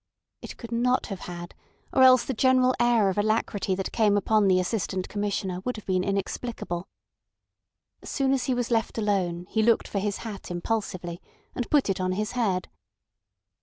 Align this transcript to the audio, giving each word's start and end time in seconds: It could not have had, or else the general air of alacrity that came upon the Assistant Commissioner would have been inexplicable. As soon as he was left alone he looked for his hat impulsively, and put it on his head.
It 0.41 0.57
could 0.57 0.71
not 0.71 1.05
have 1.13 1.19
had, 1.29 1.53
or 1.93 2.01
else 2.01 2.25
the 2.25 2.33
general 2.33 2.73
air 2.79 3.09
of 3.09 3.19
alacrity 3.19 3.75
that 3.75 3.91
came 3.91 4.17
upon 4.17 4.47
the 4.47 4.59
Assistant 4.59 5.07
Commissioner 5.07 5.61
would 5.63 5.75
have 5.77 5.85
been 5.85 6.03
inexplicable. 6.03 6.87
As 8.01 8.09
soon 8.09 8.33
as 8.33 8.45
he 8.45 8.55
was 8.55 8.71
left 8.71 8.97
alone 8.97 9.45
he 9.51 9.61
looked 9.61 9.87
for 9.87 9.99
his 9.99 10.17
hat 10.25 10.49
impulsively, 10.49 11.21
and 11.53 11.69
put 11.69 11.87
it 11.87 12.01
on 12.01 12.13
his 12.13 12.31
head. 12.31 12.67